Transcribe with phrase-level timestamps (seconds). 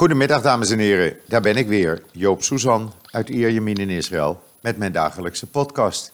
[0.00, 1.16] Goedemiddag, dames en heren.
[1.26, 6.12] Daar ben ik weer, Joop Suzan uit Ierjemien in Israël, met mijn dagelijkse podcast.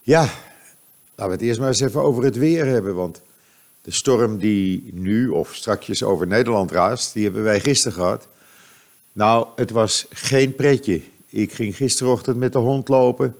[0.00, 3.22] Ja, laten we het eerst maar eens even over het weer hebben, want
[3.82, 8.28] de storm die nu of strakjes over Nederland raast, die hebben wij gisteren gehad.
[9.12, 11.02] Nou, het was geen pretje.
[11.26, 13.36] Ik ging gisterochtend met de hond lopen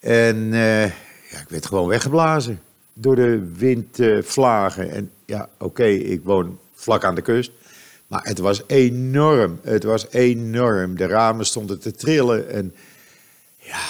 [0.00, 0.84] en eh,
[1.30, 2.60] ja, ik werd gewoon weggeblazen
[2.92, 4.90] door de windvlagen.
[4.90, 7.50] en ja, oké, ik woon vlak aan de kust.
[8.06, 9.58] Maar het was enorm.
[9.62, 10.96] Het was enorm.
[10.96, 12.50] De ramen stonden te trillen.
[12.50, 12.74] En
[13.56, 13.80] ja,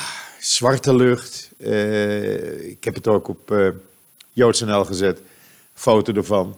[0.40, 1.50] zwarte lucht.
[1.58, 3.68] Eh, ik heb het ook op uh,
[4.30, 5.20] JoodsNL gezet.
[5.74, 6.56] Foto ervan.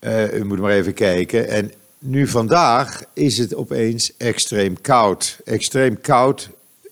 [0.00, 1.48] Uh, u moet maar even kijken.
[1.48, 5.40] En nu vandaag is het opeens extreem koud.
[5.44, 6.50] Extreem koud.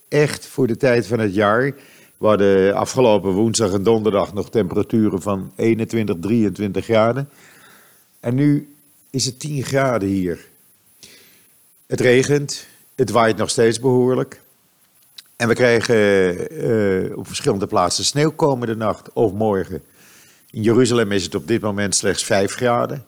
[0.09, 1.75] Echt voor de tijd van het jaar.
[2.19, 7.29] We hadden afgelopen woensdag en donderdag nog temperaturen van 21, 23 graden.
[8.21, 8.74] En nu
[9.15, 10.47] is het 10 graden hier.
[11.87, 14.41] Het regent, het waait nog steeds behoorlijk.
[15.37, 15.97] En we krijgen
[17.07, 19.83] uh, op verschillende plaatsen sneeuw komende nacht of morgen.
[20.51, 23.05] In Jeruzalem is het op dit moment slechts 5 graden,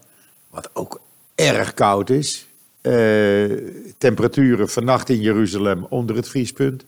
[0.50, 1.00] wat ook
[1.34, 2.46] erg koud is.
[2.82, 3.58] Uh,
[3.98, 6.84] temperaturen vannacht in Jeruzalem onder het vriespunt.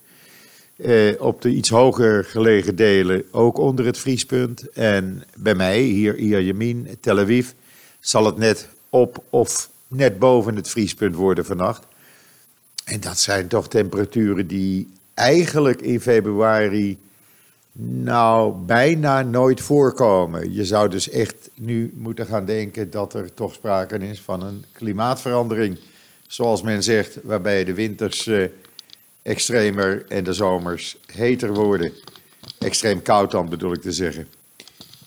[0.77, 4.71] Uh, op de iets hoger gelegen delen ook onder het vriespunt.
[4.71, 7.49] En bij mij, hier Ierjemien, Tel Aviv,
[8.01, 11.87] zal het net op of net boven het vriespunt worden vannacht.
[12.85, 16.99] En dat zijn toch temperaturen die eigenlijk in februari
[17.81, 20.53] nou bijna nooit voorkomen.
[20.53, 24.65] Je zou dus echt nu moeten gaan denken dat er toch sprake is van een
[24.73, 25.79] klimaatverandering.
[26.27, 28.45] Zoals men zegt, waarbij de winters eh,
[29.23, 31.93] extremer en de zomers heter worden.
[32.59, 34.29] Extreem koud dan bedoel ik te zeggen.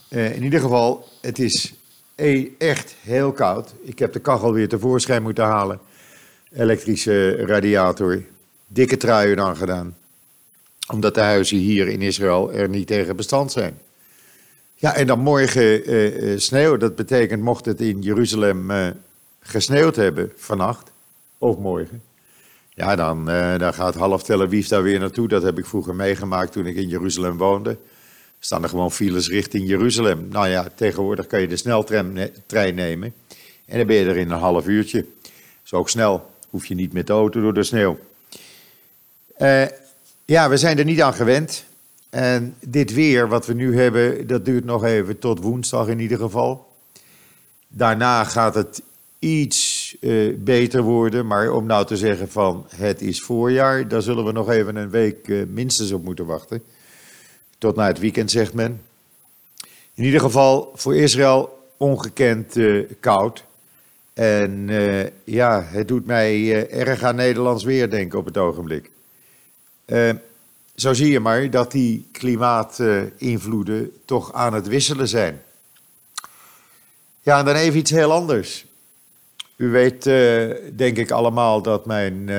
[0.09, 1.73] Uh, in ieder geval, het is
[2.57, 3.73] echt heel koud.
[3.81, 5.79] Ik heb de kachel weer tevoorschijn moeten halen.
[6.51, 8.23] Elektrische radiator.
[8.67, 9.97] Dikke truien aan gedaan.
[10.91, 13.79] Omdat de huizen hier in Israël er niet tegen bestand zijn.
[14.75, 16.77] Ja, en dan morgen uh, sneeuw.
[16.77, 18.87] Dat betekent, mocht het in Jeruzalem uh,
[19.39, 20.91] gesneeuwd hebben vannacht,
[21.37, 22.01] of morgen.
[22.73, 23.25] Ja, dan,
[23.57, 25.27] dan gaat half Tel Aviv daar weer naartoe.
[25.27, 27.77] Dat heb ik vroeger meegemaakt toen ik in Jeruzalem woonde
[28.43, 30.27] staan er gewoon files richting Jeruzalem.
[30.29, 33.13] Nou ja, tegenwoordig kan je de sneltrein nemen.
[33.65, 35.05] En dan ben je er in een half uurtje.
[35.63, 36.29] Zo ook snel.
[36.49, 37.99] Hoef je niet met de auto door de sneeuw.
[39.39, 39.65] Uh,
[40.25, 41.65] ja, we zijn er niet aan gewend.
[42.09, 46.17] En dit weer wat we nu hebben, dat duurt nog even tot woensdag in ieder
[46.17, 46.67] geval.
[47.67, 48.81] Daarna gaat het
[49.19, 51.27] iets uh, beter worden.
[51.27, 54.89] Maar om nou te zeggen van het is voorjaar, daar zullen we nog even een
[54.89, 56.63] week uh, minstens op moeten wachten.
[57.61, 58.81] Tot na het weekend, zegt men.
[59.93, 63.43] In ieder geval voor Israël ongekend uh, koud.
[64.13, 68.91] En uh, ja, het doet mij uh, erg aan Nederlands weer denken op het ogenblik.
[70.75, 75.41] zo zie je maar dat die klimaatinvloeden toch aan het wisselen zijn.
[77.21, 78.65] Ja, en dan even iets heel anders.
[79.55, 80.03] U weet,
[80.77, 82.29] denk ik allemaal, dat mijn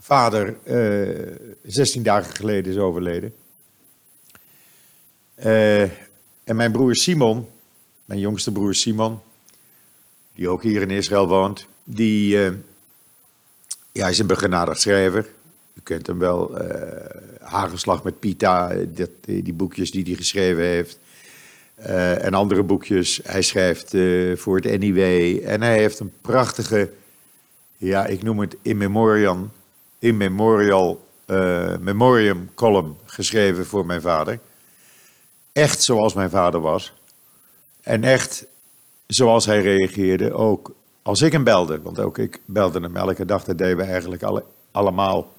[0.00, 0.56] vader
[1.62, 3.34] 16 dagen geleden is overleden.
[5.44, 5.82] Uh,
[6.44, 7.48] en mijn broer Simon,
[8.04, 9.18] mijn jongste broer Simon,
[10.34, 12.52] die ook hier in Israël woont, die uh,
[13.92, 15.28] ja, is een begenadigd schrijver.
[15.74, 16.70] U kent hem wel, uh,
[17.40, 20.98] Hagelslag met Pita, dat, die boekjes die hij geschreven heeft.
[21.76, 23.20] en andere boekjes.
[23.24, 23.94] Hij schrijft
[24.34, 24.98] voor het NIW.
[25.44, 26.90] En hij heeft een prachtige,
[27.76, 29.50] ja, ik noem het in memoriam,
[29.98, 31.06] in memorial,
[31.80, 34.38] memoriam column geschreven voor mijn vader
[35.56, 36.92] echt zoals mijn vader was.
[37.82, 38.44] En echt
[39.06, 41.82] zoals hij reageerde, ook als ik hem belde.
[41.82, 45.32] Want ook ik belde hem elke dag, dat deden we eigenlijk alle, allemaal.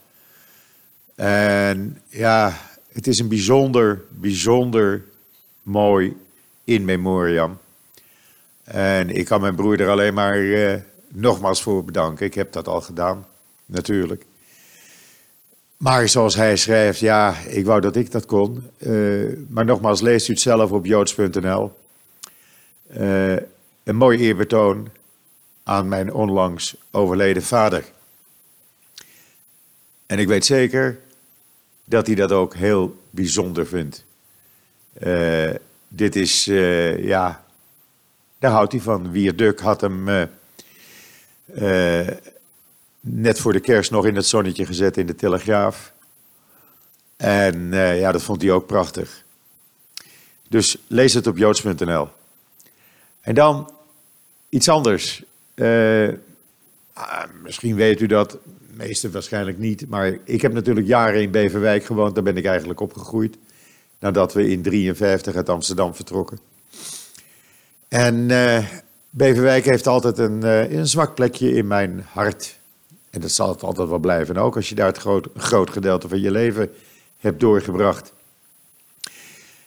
[1.16, 2.58] En ja,
[2.92, 5.04] het is een bijzonder, bijzonder
[5.62, 6.18] mooi
[6.64, 7.58] in memoriam.
[8.64, 10.74] En ik kan mijn broer er alleen maar uh,
[11.08, 12.26] nogmaals voor bedanken.
[12.26, 13.26] Ik heb dat al gedaan,
[13.66, 14.26] natuurlijk.
[15.78, 18.70] Maar zoals hij schrijft, ja, ik wou dat ik dat kon.
[18.78, 21.78] Uh, maar nogmaals, leest u het zelf op joods.nl.
[22.98, 23.36] Uh,
[23.84, 24.90] een mooi eerbetoon
[25.64, 27.86] aan mijn onlangs overleden vader.
[30.06, 31.00] En ik weet zeker
[31.84, 34.06] dat hij dat ook heel bijzonder vindt.
[35.04, 35.50] Uh,
[35.88, 36.46] dit is,
[37.00, 37.44] ja,
[38.40, 39.12] daar houdt hij van.
[39.12, 40.30] Wierduk had hem
[43.10, 45.94] net voor de kerst nog in het zonnetje gezet in de Telegraaf.
[47.18, 49.24] En uh, ja, dat vond hij ook prachtig.
[50.50, 52.08] Dus lees het op joods.nl.
[53.22, 53.72] En dan
[54.50, 55.24] iets anders.
[55.56, 56.10] Uh,
[57.44, 58.38] misschien weet u dat,
[58.74, 59.90] meeste waarschijnlijk niet.
[59.90, 62.16] Maar ik heb natuurlijk jaren in Beverwijk gewoond.
[62.16, 63.38] Daar ben ik eigenlijk opgegroeid.
[64.00, 66.40] Nadat we in 1953 uit Amsterdam vertrokken.
[67.88, 68.66] En uh,
[69.10, 70.44] Beverwijk heeft altijd een,
[70.78, 72.58] een zwak plekje in mijn hart.
[73.18, 74.38] En dat zal het altijd wel blijven.
[74.38, 76.72] ook als je daar het groot, groot gedeelte van je leven
[77.18, 78.14] hebt doorgebracht.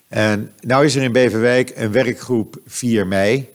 [0.08, 3.48] En nou is er in Beverwijk een werkgroep 4 mei.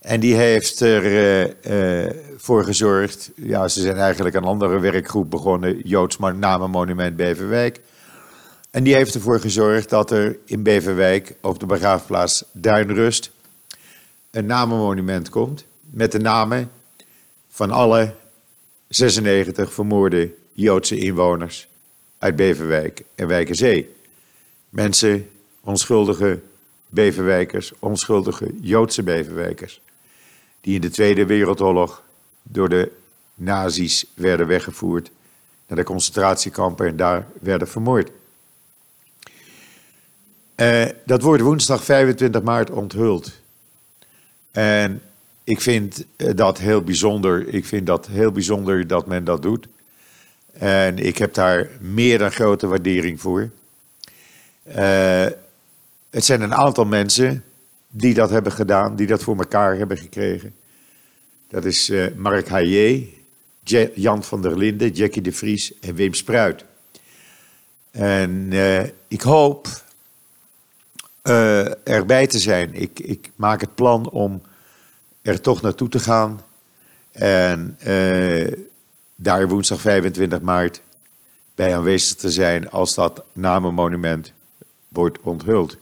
[0.00, 3.30] En die heeft ervoor uh, uh, gezorgd.
[3.34, 7.80] Ja, ze zijn eigenlijk een andere werkgroep begonnen, Joods Namenmonument Beverwijk.
[8.70, 13.30] En die heeft ervoor gezorgd dat er in Beverwijk op de begraafplaats Duinrust
[14.30, 15.64] een namenmonument komt.
[15.80, 16.70] Met de namen
[17.48, 18.18] van alle
[18.90, 21.68] 96 vermoorde Joodse inwoners
[22.18, 23.94] uit Beverwijk en Wijkenzee.
[24.68, 26.40] Mensen, onschuldige
[26.88, 29.80] Beverwijkers, onschuldige Joodse Beverwijkers,
[30.60, 32.02] die in de Tweede Wereldoorlog
[32.42, 32.92] door de
[33.34, 35.10] nazi's werden weggevoerd
[35.66, 38.10] naar de concentratiekampen en daar werden vermoord.
[40.56, 43.32] Uh, dat wordt woensdag 25 maart onthuld.
[44.50, 45.02] En
[45.50, 47.48] ik vind eh, dat heel bijzonder.
[47.48, 49.66] Ik vind dat heel bijzonder dat men dat doet.
[50.52, 53.50] En ik heb daar meer dan grote waardering voor.
[54.68, 55.26] Uh,
[56.10, 57.44] het zijn een aantal mensen
[57.88, 60.54] die dat hebben gedaan, die dat voor elkaar hebben gekregen.
[61.48, 63.06] Dat is uh, Mark Hayé,
[63.94, 66.64] Jan van der Linden, Jackie de Vries en Wim Spruit.
[67.90, 68.52] En
[69.08, 69.68] ik hoop
[71.84, 72.74] erbij te zijn.
[72.74, 74.42] Ik, ik, maak het plan om
[75.22, 76.40] er toch naartoe te gaan.
[77.12, 78.52] En uh,
[79.16, 80.80] daar woensdag 25 maart
[81.54, 84.32] bij aanwezig te zijn als dat namenmonument
[84.88, 85.76] wordt onthuld.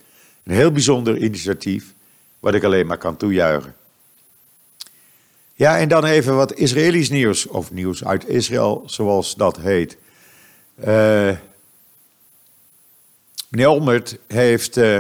[0.44, 1.94] Een heel bijzonder initiatief,
[2.40, 3.74] wat ik alleen maar kan toejuichen.
[5.54, 9.96] Ja, en dan even wat Israëlisch nieuws, of nieuws uit Israël, zoals dat heet.
[10.86, 11.30] Uh,
[13.48, 14.98] meneer Olmert heeft uh,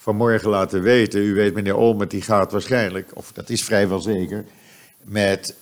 [0.00, 4.44] vanmorgen laten weten, u weet meneer Olmert die gaat waarschijnlijk, of dat is vrijwel zeker,
[5.02, 5.54] met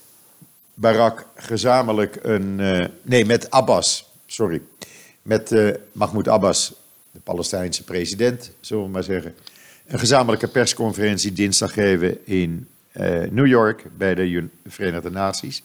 [0.74, 4.62] Barak gezamenlijk een, uh, nee met Abbas, sorry,
[5.22, 5.54] met
[5.92, 6.72] Mahmoud Abbas,
[7.10, 9.34] de Palestijnse president, zullen we maar zeggen,
[9.86, 15.62] een gezamenlijke persconferentie dinsdag geven in uh, New York bij de Verenigde Naties.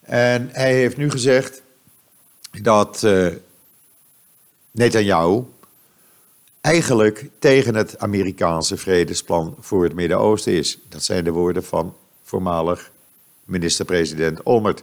[0.00, 1.62] En hij heeft nu gezegd
[2.62, 3.28] dat uh,
[4.70, 5.44] Netanyahu
[6.66, 10.78] eigenlijk tegen het Amerikaanse vredesplan voor het Midden-Oosten is.
[10.88, 12.90] Dat zijn de woorden van voormalig
[13.44, 14.82] minister-president Olmert.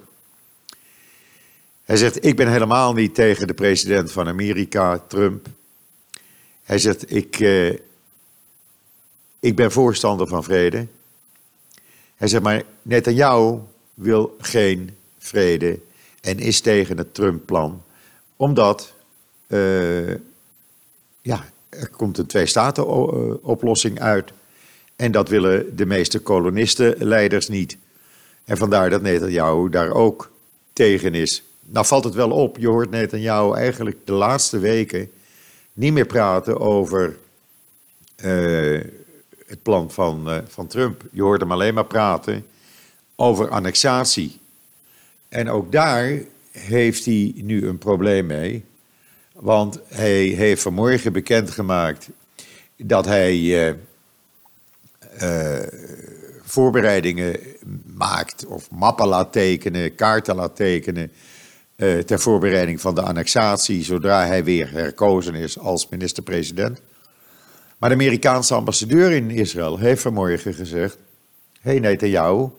[1.83, 5.47] Hij zegt: Ik ben helemaal niet tegen de president van Amerika, Trump.
[6.63, 7.73] Hij zegt: Ik, uh,
[9.39, 10.87] ik ben voorstander van vrede.
[12.15, 13.59] Hij zegt maar: Netanyahu
[13.93, 15.79] wil geen vrede
[16.21, 17.83] en is tegen het Trump-plan,
[18.35, 18.93] omdat
[19.47, 20.15] uh,
[21.21, 24.31] ja, er komt een twee-staten-oplossing uit.
[24.95, 27.77] En dat willen de meeste kolonistenleiders niet.
[28.45, 30.31] En vandaar dat Netanyahu daar ook
[30.73, 31.43] tegen is.
[31.65, 35.11] Nou valt het wel op, je hoort Netanyahu eigenlijk de laatste weken
[35.73, 37.17] niet meer praten over
[38.25, 38.81] uh,
[39.45, 41.03] het plan van, uh, van Trump.
[41.11, 42.45] Je hoort hem alleen maar praten
[43.15, 44.39] over annexatie.
[45.29, 48.63] En ook daar heeft hij nu een probleem mee.
[49.33, 52.09] Want hij heeft vanmorgen bekendgemaakt
[52.77, 53.37] dat hij
[55.21, 55.59] uh,
[56.41, 57.39] voorbereidingen
[57.85, 61.11] maakt of mappen laat tekenen, kaarten laat tekenen
[61.75, 66.81] uh, ter voorbereiding van de annexatie zodra hij weer herkozen is als minister-president.
[67.77, 70.97] Maar de Amerikaanse ambassadeur in Israël heeft vanmorgen gezegd:
[71.61, 72.49] Hé hey jou,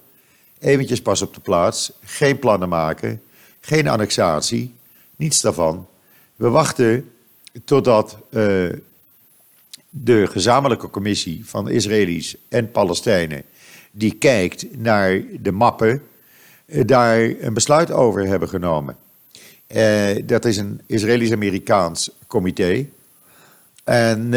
[0.59, 3.23] eventjes pas op de plaats, geen plannen maken,
[3.61, 4.75] geen annexatie,
[5.17, 5.87] niets daarvan.
[6.37, 7.11] We wachten
[7.65, 8.69] totdat uh,
[9.91, 13.43] de gezamenlijke commissie van Israëli's en Palestijnen,
[13.91, 16.03] die kijkt naar de mappen,
[16.67, 18.97] uh, daar een besluit over hebben genomen.
[19.69, 22.87] Uh, dat is een Israëlisch-Amerikaans comité.
[23.85, 24.35] En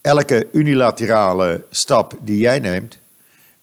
[0.00, 2.98] elke unilaterale stap die jij neemt,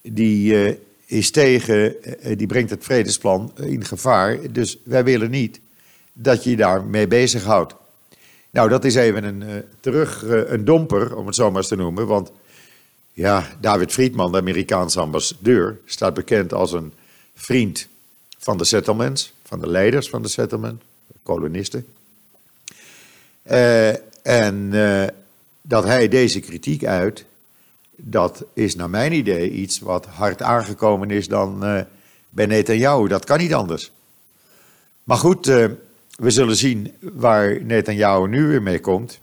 [0.01, 1.95] die is tegen,
[2.37, 4.51] die brengt het vredesplan in gevaar.
[4.51, 5.59] Dus wij willen niet
[6.19, 7.75] dat je je daarmee bezighoudt.
[8.49, 12.07] Nou, dat is even een, terug, een domper, om het zo maar eens te noemen.
[12.07, 12.31] Want
[13.13, 16.93] ja, David Friedman, de Amerikaanse ambassadeur, staat bekend als een
[17.33, 17.87] vriend
[18.37, 20.81] van de settlements van de leiders van de settlement,
[21.23, 21.85] kolonisten.
[23.51, 23.89] Uh,
[24.25, 24.71] en
[25.61, 27.25] dat hij deze kritiek uit,
[27.95, 31.59] dat is naar mijn idee iets wat hard aangekomen is dan
[32.29, 33.07] bij Netanyahu.
[33.07, 33.91] Dat kan niet anders.
[35.03, 35.51] Maar goed,
[36.17, 39.19] we zullen zien waar Netanyahu nu weer mee komt.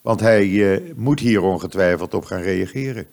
[0.00, 3.06] Want hij uh, moet hier ongetwijfeld op gaan reageren.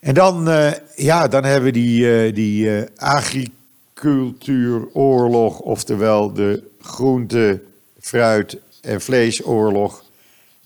[0.00, 0.48] En dan,
[0.96, 7.60] ja, dan hebben we die, die agricultuuroorlog, oftewel de groente,
[8.00, 10.04] fruit en vleesoorlog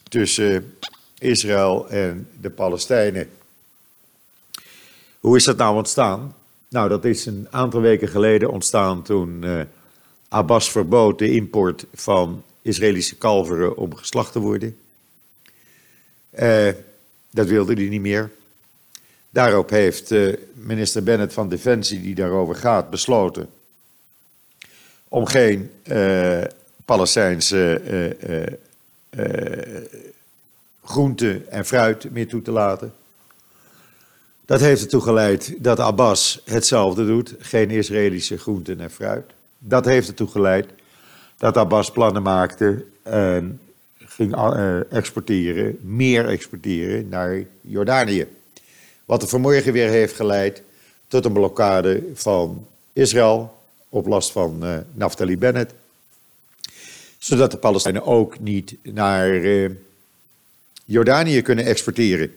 [0.09, 0.75] tussen
[1.19, 3.29] Israël en de Palestijnen.
[5.21, 6.35] Hoe is dat nou ontstaan?
[6.69, 9.61] Nou, dat is een aantal weken geleden ontstaan toen uh,
[10.29, 14.79] Abbas verbood de import van Israëlische kalveren om geslacht te worden.
[16.39, 16.69] Uh,
[17.31, 18.31] dat wilde hij niet meer.
[19.31, 23.49] Daarop heeft uh, minister Bennett van Defensie, die daarover gaat, besloten
[25.09, 25.71] om geen
[26.85, 27.81] Palestijnse
[30.85, 32.93] groente en fruit meer toe te laten.
[34.45, 39.37] Dat heeft ertoe geleid dat Abbas hetzelfde doet, geen Israëlische groenten en fruit.
[39.59, 40.67] Dat heeft ertoe geleid
[41.37, 43.61] dat Abbas plannen maakte en
[43.99, 48.27] ging eh, exporteren, meer exporteren naar Jordanië.
[49.05, 50.63] Wat er vanmorgen weer heeft geleid
[51.09, 53.57] tot een blokkade van Israël
[53.89, 55.73] op last van uh, Naftali Bennett.
[57.19, 59.71] Zodat de Palestijnen ook niet naar uh,
[60.85, 62.37] Jordanië kunnen exporteren.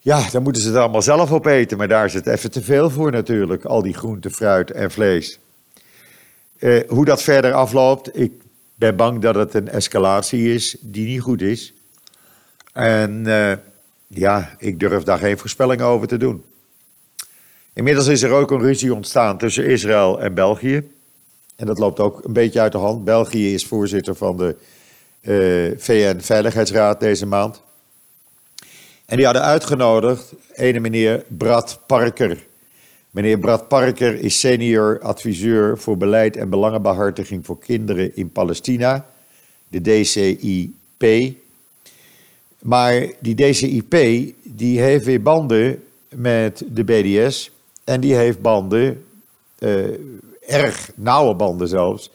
[0.00, 3.10] Ja, dan moeten ze het allemaal zelf opeten, maar daar het even te veel voor
[3.10, 5.38] natuurlijk, al die groente, fruit en vlees.
[6.58, 8.32] Uh, hoe dat verder afloopt, ik
[8.74, 11.72] ben bang dat het een escalatie is die niet goed is.
[12.72, 13.52] En uh,
[14.06, 16.44] ja, ik durf daar geen voorspelling over te doen.
[17.72, 20.90] Inmiddels is er ook een ruzie ontstaan tussen Israël en België.
[21.56, 23.04] En dat loopt ook een beetje uit de hand.
[23.04, 24.56] België is voorzitter van de
[25.20, 27.62] eh, VN-veiligheidsraad deze maand.
[29.06, 32.46] En die hadden uitgenodigd ene meneer Brad Parker.
[33.10, 39.06] Meneer Brad Parker is senior adviseur voor beleid en belangenbehartiging voor kinderen in Palestina,
[39.68, 41.34] de DCIP.
[42.58, 43.94] Maar die DCIP
[44.42, 47.50] die heeft weer banden met de BDS
[47.84, 49.04] en die heeft banden,
[49.58, 49.86] uh,
[50.46, 52.10] erg nauwe banden zelfs,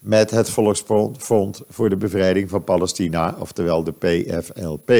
[0.00, 4.90] met het Volksfront voor de Bevrijding van Palestina, oftewel de PFLP.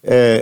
[0.00, 0.38] Uh,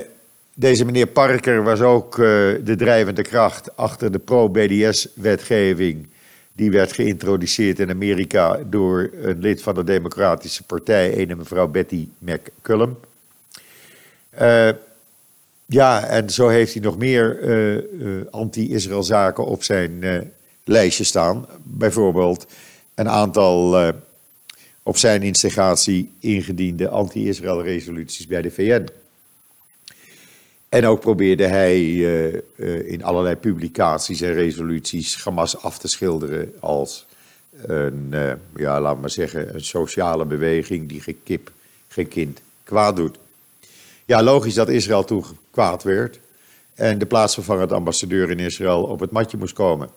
[0.58, 2.26] deze meneer Parker was ook uh,
[2.64, 6.06] de drijvende kracht achter de pro-BDS-wetgeving.
[6.52, 12.08] Die werd geïntroduceerd in Amerika door een lid van de Democratische Partij, een mevrouw Betty
[12.18, 12.96] McCullum.
[14.40, 14.68] Uh,
[15.66, 17.40] ja, en zo heeft hij nog meer
[18.30, 20.04] anti-Israël zaken op zijn
[20.64, 21.46] lijstje staan.
[21.62, 22.46] Bijvoorbeeld
[22.94, 23.92] een aantal
[24.82, 28.86] op zijn instigatie ingediende anti-Israël resoluties bij de VN.
[30.76, 36.52] En ook probeerde hij uh, uh, in allerlei publicaties en resoluties Hamas af te schilderen
[36.60, 37.06] als
[37.62, 38.14] een,
[38.56, 41.50] ja, laat maar zeggen, een sociale beweging die geen kip,
[41.88, 43.18] geen kind kwaad doet.
[44.04, 46.20] Ja, logisch dat Israël toen kwaad werd
[46.74, 49.88] en de plaatsvervangend ambassadeur in Israël op het matje moest komen.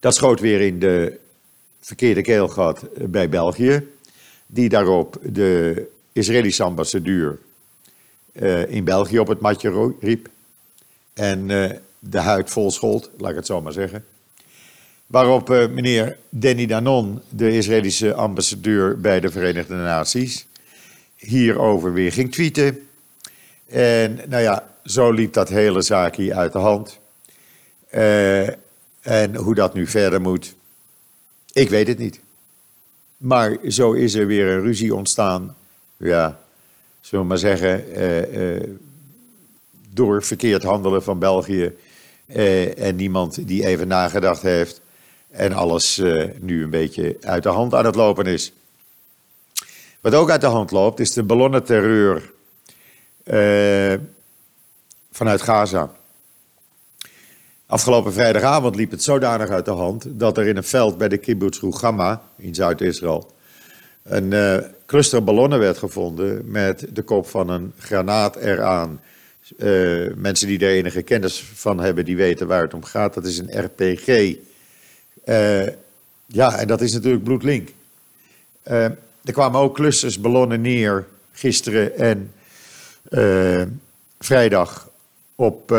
[0.00, 1.18] Dat schoot weer in de
[1.80, 3.88] verkeerde keelgat bij België,
[4.46, 5.82] die daarop de
[6.12, 7.38] Israëlische ambassadeur
[8.40, 10.28] uh, in België op het matje riep
[11.14, 14.04] en uh, de huid vol schold, laat ik het zo maar zeggen.
[15.06, 20.46] Waarop uh, meneer Danny Danon, de Israëlische ambassadeur bij de Verenigde Naties,
[21.16, 22.88] hierover weer ging tweeten.
[23.66, 26.98] En nou ja, zo liep dat hele zaakje uit de hand.
[29.00, 30.54] En hoe dat nu verder moet,
[31.52, 32.20] ik weet het niet.
[33.16, 35.56] Maar zo is er weer een ruzie ontstaan.
[35.96, 36.40] Ja,
[37.06, 38.62] zullen we maar zeggen, eh, eh,
[39.90, 41.72] door verkeerd handelen van België.
[42.26, 44.80] Eh, en niemand die even nagedacht heeft.
[45.30, 46.02] En alles
[46.40, 48.52] nu een beetje uit de hand aan het lopen is.
[50.00, 52.32] Wat ook uit de hand loopt, is de ballonnenterreur
[53.24, 53.94] uh,
[55.12, 55.90] vanuit Gaza.
[57.66, 61.16] Afgelopen vrijdagavond liep het zodanig uit de hand dat er in een veld bij de
[61.16, 63.35] kibbutz Rugama in Zuid-Israël
[64.06, 69.00] een uh, cluster ballonnen werd gevonden met de kop van een granaat eraan.
[69.58, 73.14] Uh, mensen die er enige kennis van hebben, die weten waar het om gaat.
[73.14, 74.36] Dat is een RPG.
[75.24, 75.66] Eh,
[76.26, 77.68] ja, en dat is natuurlijk bloedlink.
[78.62, 82.32] er kwamen ook clusters ballonnen neer gisteren en
[84.18, 84.90] vrijdag
[85.34, 85.74] op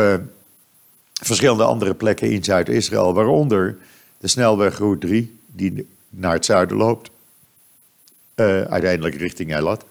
[1.22, 3.76] verschillende andere plekken in Zuid-Israël, waaronder
[4.18, 7.10] de snelwegroute 3, die naar het zuiden loopt,
[8.40, 9.84] uh, uiteindelijk richting Eilat.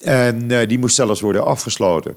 [0.00, 2.16] En uh, die moest zelfs worden afgesloten.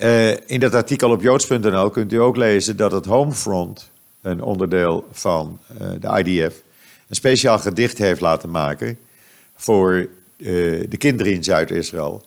[0.00, 5.08] Uh, in dat artikel op joods.nl kunt u ook lezen dat het Homefront, een onderdeel
[5.12, 5.58] van
[6.00, 6.62] de IDF,
[7.08, 8.98] een speciaal gedicht heeft laten maken
[9.54, 12.24] voor de kinderen in Zuid-Israël.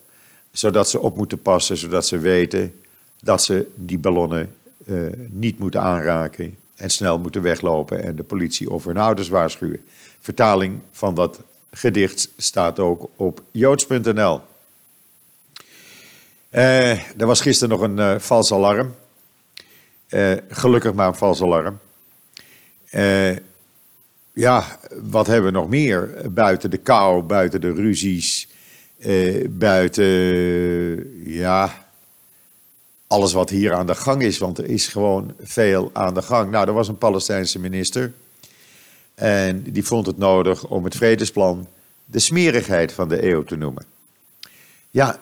[0.52, 2.74] Zodat ze op moeten passen, zodat ze weten
[3.22, 4.56] dat ze die ballonnen
[5.30, 9.86] niet moeten aanraken en snel moeten weglopen en de politie of hun ouders waarschuwen.
[10.20, 11.40] Vertaling van dat
[11.72, 14.42] gedicht staat ook op joods.nl.
[16.52, 18.96] Uh, er was gisteren nog een uh, vals alarm.
[20.10, 21.80] Uh, gelukkig maar een vals alarm.
[24.34, 26.22] ja, wat hebben we nog meer?
[26.32, 28.48] Buiten de kou, buiten de ruzies,
[29.50, 30.06] buiten
[31.32, 31.85] ja,
[33.08, 34.38] alles wat hier aan de gang is.
[34.38, 36.52] Want er is gewoon veel aan de gang.
[36.52, 38.14] Nou, er was een Palestijnse minister.
[39.16, 41.68] En die vond het nodig om het vredesplan
[42.06, 43.86] de smerigheid van de eeuw te noemen.
[44.92, 45.20] Ja,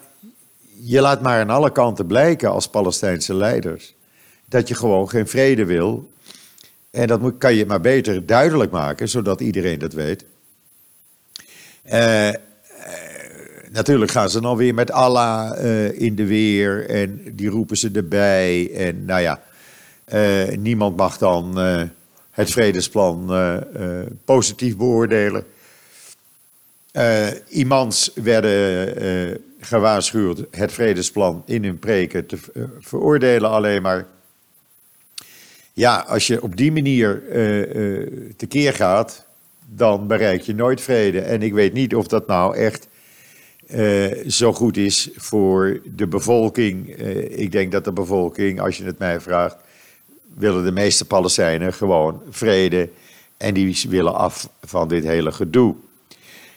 [0.81, 3.93] je laat maar aan alle kanten blijken als Palestijnse leiders
[4.45, 6.11] dat je gewoon geen vrede wil.
[6.91, 10.25] En dat kan je maar beter duidelijk maken, zodat iedereen dat weet.
[11.85, 12.29] Uh,
[13.73, 17.89] natuurlijk gaan ze dan weer met Allah uh, in de weer en die roepen ze
[17.93, 18.71] erbij.
[18.75, 19.41] En nou ja,
[20.13, 21.57] uh, niemand mag dan
[22.31, 23.31] het vredesplan
[24.25, 25.43] positief beoordelen.
[27.47, 32.37] imams werden gewaarschuwd het vredesplan in hun preken te
[32.79, 34.05] veroordelen alleen maar.
[35.73, 37.23] Ja, als je op die manier
[38.37, 39.25] tekeer gaat,
[39.65, 41.19] dan bereik je nooit vrede.
[41.19, 42.87] En ik weet niet of dat nou echt
[44.27, 46.89] zo goed is voor de bevolking.
[47.29, 49.55] ik denk dat de bevolking, als je het mij vraagt,
[50.35, 52.89] willen de meeste Palestijnen gewoon vrede.
[53.37, 55.75] En die willen af van dit hele gedoe.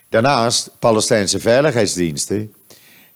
[0.08, 2.52] Daarnaast, Palestijnse veiligheidsdiensten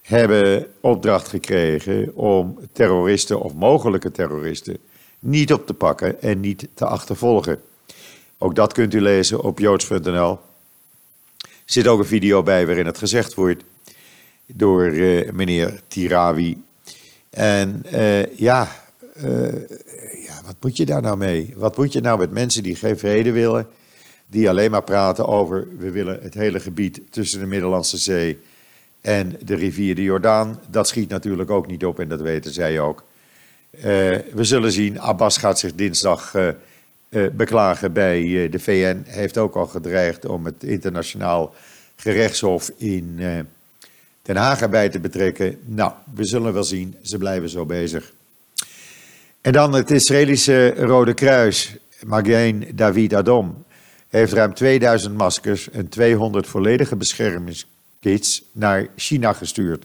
[0.03, 4.79] hebben opdracht gekregen om terroristen of mogelijke terroristen
[5.19, 7.61] niet op te pakken en niet te achtervolgen.
[8.39, 10.39] Ook dat kunt u lezen op joods.nl.
[11.39, 13.63] Er zit ook een video bij waarin het gezegd wordt
[14.55, 16.63] door uh, meneer Tirawi.
[17.31, 18.69] En uh, ja,
[19.17, 19.53] uh,
[20.25, 21.55] ja, wat moet je daar nou mee?
[21.57, 23.67] Wat moet je nou met mensen die geen vrede willen,
[24.27, 28.39] die alleen maar praten over we willen het hele gebied tussen de Middellandse Zee
[29.01, 32.81] en de rivier de Jordaan, dat schiet natuurlijk ook niet op en dat weten zij
[32.81, 33.05] ook.
[34.33, 36.35] We zullen zien, Abbas gaat zich dinsdag
[37.33, 39.03] beklagen bij de VN.
[39.07, 41.55] Heeft ook al gedreigd om het internationaal
[41.97, 43.19] gerechtshof in
[44.23, 45.59] Den Haag erbij te betrekken.
[45.65, 48.13] Nou, we zullen wel zien, ze blijven zo bezig.
[49.41, 53.65] En dan het Israëlische Rode Kruis, Magen David Adom,
[54.09, 57.67] heeft ruim 2000 maskers en 200 volledige beschermings
[58.01, 59.85] kits naar China gestuurd.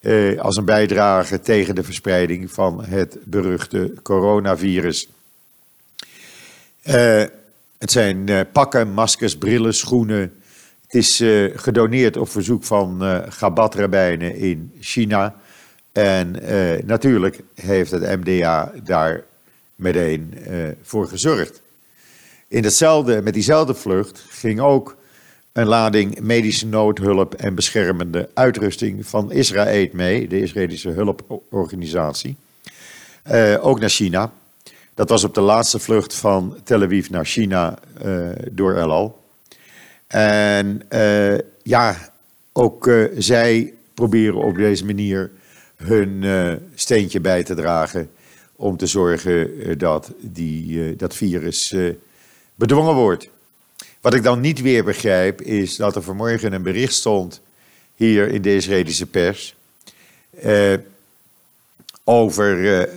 [0.00, 5.08] Eh, als een bijdrage tegen de verspreiding van het beruchte coronavirus.
[6.84, 7.24] Uh,
[7.78, 10.39] het zijn uh, pakken, maskers, brillen, schoenen.
[10.90, 15.34] Het is uh, gedoneerd op verzoek van uh, Gabat-rabbijnen in China.
[15.92, 16.36] En
[16.86, 19.24] natuurlijk heeft het MDA daar
[19.74, 20.34] meteen
[20.82, 21.62] voor gezorgd.
[22.48, 24.96] In hetzelfde, met diezelfde vlucht ging ook
[25.52, 32.36] een lading medische noodhulp en beschermende uitrusting van Israël mee, de Israëlische hulporganisatie.
[33.60, 34.32] Ook naar China.
[34.94, 37.78] Dat was op de laatste vlucht van Tel Aviv naar China
[38.50, 39.19] door El Al.
[40.10, 42.12] En uh, ja,
[42.52, 45.30] ook zij proberen op deze manier
[45.76, 46.24] hun
[46.74, 48.10] steentje bij te dragen
[48.56, 51.74] om te zorgen dat die, dat virus
[52.54, 53.28] bedwongen wordt.
[54.00, 57.40] Wat ik dan niet weer begrijp, is dat er vanmorgen een bericht stond
[57.94, 59.56] hier in de Israëlische pers.
[62.04, 62.88] Over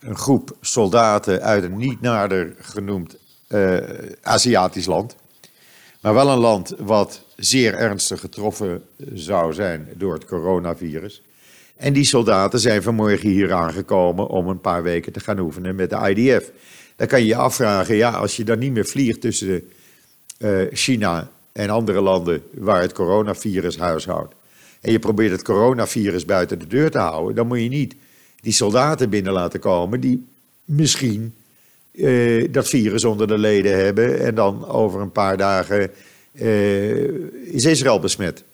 [0.00, 3.16] een groep soldaten uit een niet nader genoemd
[4.22, 5.16] Aziatisch land.
[6.02, 11.22] Maar wel een land wat zeer ernstig getroffen zou zijn door het coronavirus.
[11.76, 15.90] En die soldaten zijn vanmorgen hier aangekomen om een paar weken te gaan oefenen met
[15.90, 16.50] de IDF.
[16.96, 19.64] Dan kan je je afvragen, ja, als je dan niet meer vliegt tussen de
[20.70, 24.34] uh, China en andere landen waar het coronavirus huishoudt.
[24.80, 27.94] En je probeert het coronavirus buiten de deur te houden, dan moet je niet
[28.40, 30.26] die soldaten binnen laten komen die
[30.64, 31.34] misschien
[31.92, 35.90] uh, dat virus onder de leden hebben en dan over een paar dagen
[36.32, 38.44] uh, is Israël besmet.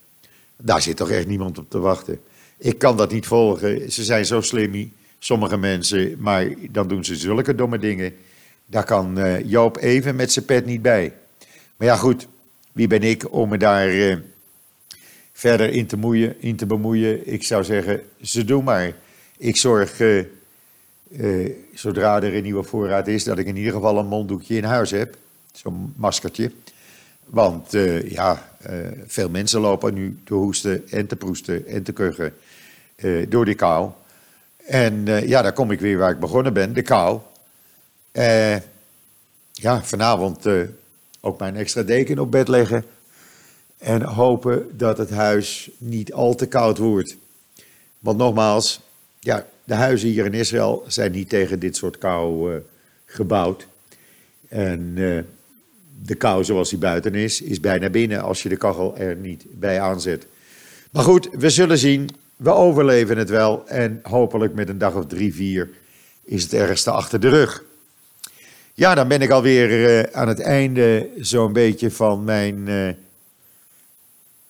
[0.56, 2.20] Daar zit toch echt niemand op te wachten.
[2.58, 3.92] Ik kan dat niet volgen.
[3.92, 8.14] Ze zijn zo slim, sommige mensen, maar dan doen ze zulke domme dingen.
[8.66, 11.12] Daar kan Joop even met zijn pet niet bij.
[11.76, 12.26] Maar ja, goed,
[12.72, 14.20] wie ben ik om me daar
[15.32, 17.32] verder in te, in te bemoeien.
[17.32, 18.92] Ik zou zeggen, ze doen maar.
[19.36, 20.00] Ik zorg,
[21.10, 24.64] uh, zodra er een nieuwe voorraad is, dat ik in ieder geval een monddoekje in
[24.64, 25.16] huis heb.
[25.52, 26.52] Zo'n maskertje.
[27.24, 28.48] Want uh, ja,
[29.06, 32.34] veel mensen lopen nu te hoesten en te proesten en te kuchen
[33.28, 33.90] door die kou.
[34.66, 37.20] En ja, daar kom ik weer waar ik begonnen ben, de kou.
[39.52, 40.46] ja, vanavond
[41.20, 42.84] ook mijn extra deken op bed leggen.
[43.78, 47.16] En hopen dat het huis niet al te koud wordt.
[47.98, 48.80] Want nogmaals,
[49.20, 52.58] ja, de huizen hier in Israël zijn niet tegen dit soort kou uh,
[53.04, 53.66] gebouwd.
[54.48, 55.22] En uh,
[56.02, 59.44] de kou zoals die buiten is, is bijna binnen als je de kachel er niet
[59.50, 60.26] bij aanzet.
[60.90, 62.08] Maar goed, we zullen zien.
[62.36, 63.66] We overleven het wel.
[63.66, 65.70] En hopelijk met een dag of drie, vier
[66.24, 67.64] is het ergste achter de rug.
[68.74, 72.68] Ja, dan ben ik alweer uh, aan het einde zo'n beetje van mijn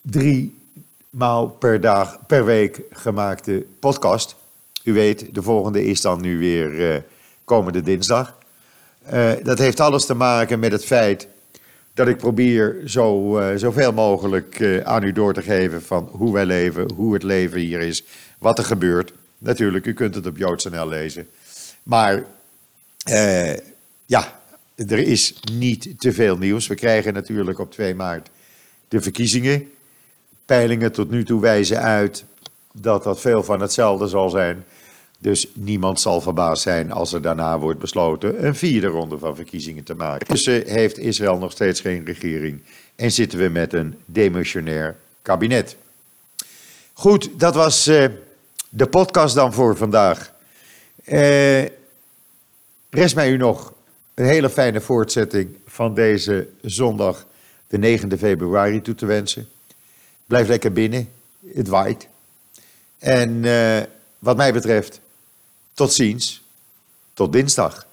[0.00, 0.56] drie
[1.10, 4.37] maal per dag, per week gemaakte podcast.
[4.88, 6.96] U weet, de volgende is dan nu weer uh,
[7.44, 8.38] komende dinsdag.
[9.12, 11.28] Uh, dat heeft alles te maken met het feit
[11.94, 16.46] dat ik probeer zo, uh, zoveel mogelijk aan u door te geven van hoe wij
[16.46, 18.04] leven, hoe het leven hier is,
[18.38, 19.12] wat er gebeurt.
[19.38, 21.28] Natuurlijk, u kunt het op JoodsNL lezen.
[21.82, 22.24] Maar
[24.06, 24.40] ja,
[24.76, 26.66] er is niet te veel nieuws.
[26.66, 28.28] We krijgen natuurlijk op 2 maart
[28.88, 29.70] de verkiezingen.
[30.44, 32.24] Peilingen tot nu toe wijzen uit
[32.72, 34.64] dat dat veel van hetzelfde zal zijn.
[35.20, 39.84] Dus niemand zal verbaasd zijn als er daarna wordt besloten een vierde ronde van verkiezingen
[39.84, 40.26] te maken.
[40.28, 42.60] Dus heeft Israël nog steeds geen regering
[42.96, 45.76] en zitten we met een demissionair kabinet.
[46.92, 48.04] Goed, dat was uh,
[48.68, 50.32] de podcast dan voor vandaag.
[51.04, 51.64] Uh,
[52.90, 53.72] rest mij u nog
[54.14, 57.26] een hele fijne voortzetting van deze zondag,
[57.66, 59.48] de 9e februari, toe te wensen.
[60.26, 61.08] Blijf lekker binnen.
[61.54, 62.08] Het waait.
[62.98, 63.42] En
[64.18, 65.00] wat mij betreft,
[65.78, 66.42] tot ziens.
[67.14, 67.87] Tot dinsdag.